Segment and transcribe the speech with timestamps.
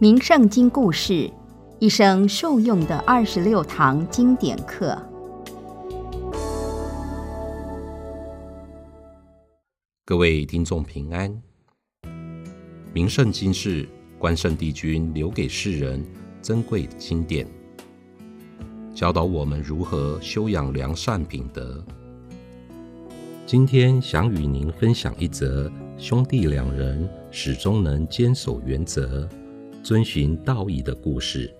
[0.00, 1.28] 名圣经故事，
[1.80, 4.96] 一生受用的二十六堂经典课。
[10.04, 11.42] 各位听众平安。
[12.92, 13.88] 名圣经是
[14.20, 16.00] 关圣帝君留给世人
[16.40, 17.44] 珍贵的经典，
[18.94, 21.84] 教导我们如何修养良善品德。
[23.44, 29.28] 今天想与您分享一则兄弟两人始终能坚守原则。
[29.88, 31.50] 遵循道义的故事，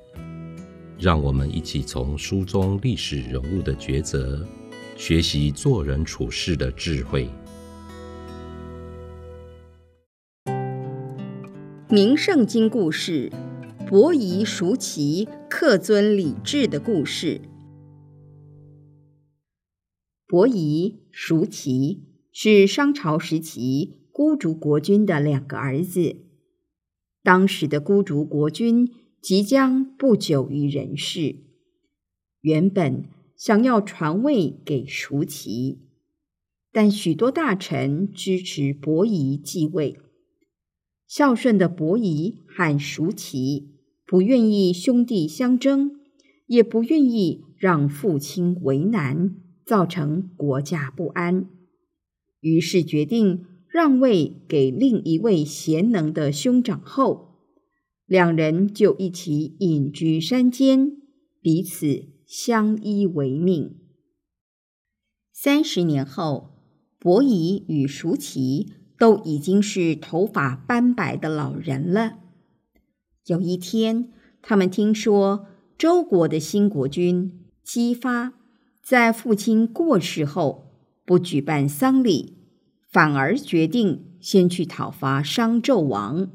[0.98, 4.46] 让我们一起从书中历史人物的抉择，
[4.98, 7.30] 学习做人处事的智慧。
[11.88, 13.32] 名圣经故事：
[13.88, 17.40] 伯夷叔齐恪遵礼制的故事。
[20.26, 26.27] 伯夷、叔齐是商朝时期孤竹国君的两个儿子。
[27.28, 28.90] 当时的孤竹国君
[29.20, 31.36] 即将不久于人世，
[32.40, 33.04] 原本
[33.36, 35.78] 想要传位给叔齐，
[36.72, 39.98] 但许多大臣支持伯夷继位。
[41.06, 43.74] 孝顺的伯夷和叔齐
[44.06, 46.00] 不愿意兄弟相争，
[46.46, 51.46] 也不愿意让父亲为难，造成国家不安，
[52.40, 53.44] 于是决定。
[53.70, 57.36] 让位给另一位贤能的兄长后，
[58.06, 60.96] 两人就一起隐居山间，
[61.42, 63.76] 彼此相依为命。
[65.32, 66.50] 三十年后，
[66.98, 72.18] 伯夷与叔齐都已经是头发斑白的老人了。
[73.26, 74.10] 有一天，
[74.40, 75.46] 他们听说
[75.76, 78.32] 周国的新国君姬发
[78.82, 80.72] 在父亲过世后
[81.04, 82.37] 不举办丧礼。
[82.90, 86.30] 反而决定先去讨伐商纣王。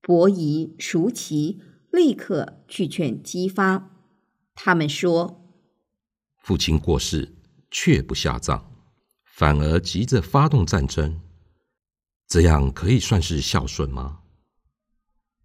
[0.00, 1.60] 伯夷、叔齐
[1.90, 3.90] 立刻去劝姬发，
[4.54, 5.52] 他们说
[6.42, 7.34] ：“父亲过世，
[7.70, 8.64] 却不下葬，
[9.24, 11.20] 反而急着发动战争，
[12.26, 14.20] 这样可以算是孝顺吗？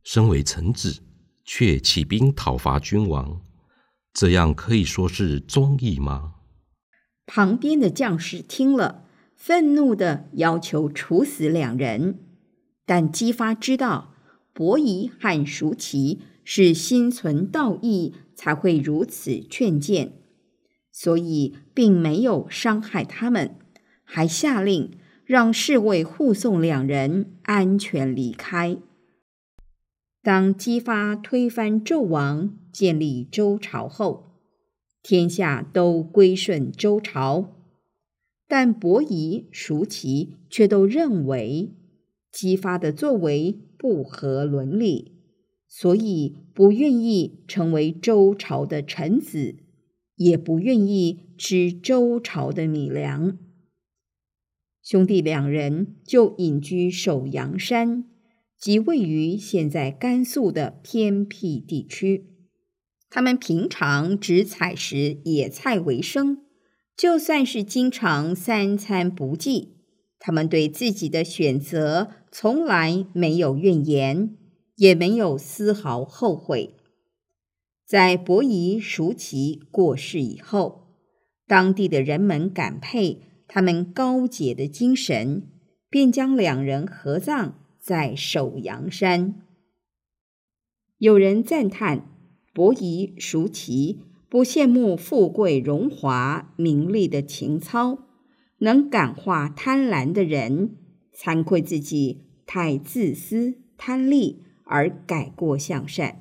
[0.03, 1.01] 身为臣子，
[1.43, 3.41] 却起兵讨伐君王，
[4.13, 6.35] 这样可以说是忠义吗？”
[7.27, 9.04] 旁边的将士听了。
[9.35, 12.19] 愤怒的要求处死两人，
[12.85, 14.13] 但姬发知道
[14.53, 20.13] 伯夷和叔齐是心存道义，才会如此劝谏，
[20.91, 23.55] 所以并没有伤害他们，
[24.03, 24.91] 还下令
[25.25, 28.77] 让侍卫护送两人安全离开。
[30.23, 34.31] 当姬发推翻纣王，建立周朝后，
[35.03, 37.51] 天下都归顺周朝。
[38.57, 41.73] 但伯夷、叔齐却都认为
[42.31, 45.11] 姬发的作为不合伦理，
[45.67, 49.57] 所以不愿意成为周朝的臣子，
[50.15, 53.37] 也不愿意吃周朝的米粮。
[54.81, 58.05] 兄弟两人就隐居首阳山，
[58.57, 62.27] 即位于现在甘肃的偏僻地区。
[63.09, 66.44] 他们平常只采食野菜为生。
[66.97, 69.75] 就算是经常三餐不济，
[70.17, 74.37] 他们对自己的选择从来没有怨言，
[74.75, 76.73] 也没有丝毫后悔。
[77.85, 80.87] 在伯夷叔齐过世以后，
[81.45, 85.49] 当地的人们感佩他们高洁的精神，
[85.89, 89.41] 便将两人合葬在首阳山。
[90.97, 92.09] 有人赞叹
[92.53, 93.99] 伯夷叔齐。
[94.35, 97.99] 不羡慕富贵荣华名利的情操，
[98.57, 100.75] 能感化贪婪的人，
[101.17, 106.17] 惭愧自己太自私贪利而改过向善；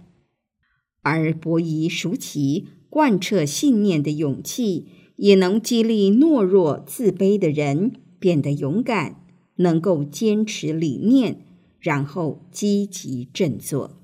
[1.02, 4.86] 而伯夷叔齐贯彻信念的勇气，
[5.16, 9.24] 也能激励懦弱自卑的人变得勇敢，
[9.56, 11.44] 能够坚持理念，
[11.80, 14.00] 然后积极振作。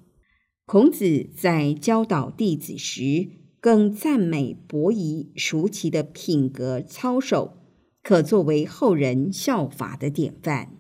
[0.67, 3.39] 孔子在教导弟子时。
[3.63, 7.59] 更赞美伯夷、叔齐的品格操守，
[8.03, 10.71] 可作为后人效法的典范。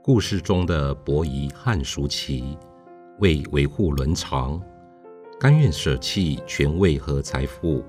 [0.00, 2.56] 故事中的伯夷和叔齐，
[3.18, 4.62] 为维护伦常，
[5.40, 7.82] 甘愿舍弃权位和财富，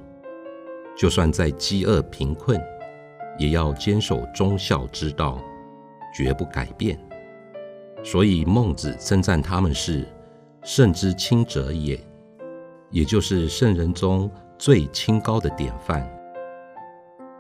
[0.98, 2.60] 就算在饥饿贫困。
[3.38, 5.42] 也要坚守忠孝之道，
[6.16, 7.00] 绝不改变。
[8.04, 10.08] 所以孟子称赞他们是
[10.64, 12.00] 圣之清者也，
[12.92, 16.08] 也就是圣人中最清高的典范。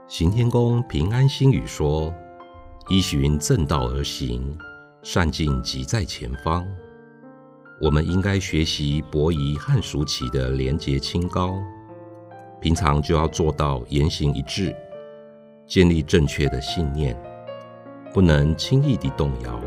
[0.07, 2.13] 行天宫平安心语说
[2.89, 4.57] ：“依循正道而行，
[5.01, 6.65] 善尽即在前方。”
[7.81, 11.55] 我们应该学习伯夷和叔齐的廉洁清高，
[12.61, 14.73] 平常就要做到言行一致，
[15.67, 17.17] 建立正确的信念，
[18.13, 19.59] 不能轻易地动摇，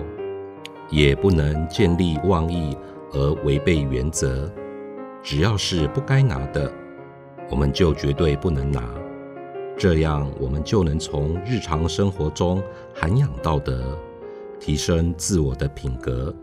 [0.90, 2.76] 也不能建立妄意
[3.12, 4.50] 而违背原则。
[5.22, 6.72] 只要是不该拿的，
[7.50, 8.82] 我们就绝对不能拿。
[9.76, 12.62] 这样，我们就能从日常生活中
[12.94, 13.98] 涵养道德，
[14.60, 16.34] 提升自我的品格。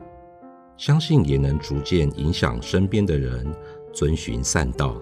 [0.78, 3.46] 相信也能逐渐影响身边的人
[3.94, 5.02] 遵循善道，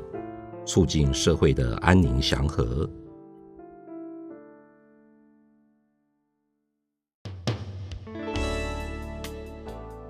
[0.63, 2.88] 促进社会的安宁祥和。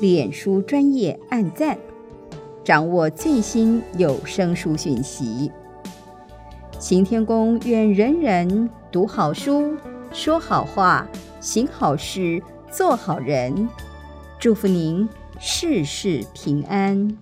[0.00, 1.76] 脸书专业按赞，
[2.62, 5.50] 掌握最新有声书讯息。
[6.78, 9.76] 行天宫愿人人读好书，
[10.12, 11.06] 说好话，
[11.40, 12.42] 行好事。
[12.70, 13.66] 做好人，
[14.38, 15.08] 祝福您
[15.40, 17.16] 事事平安。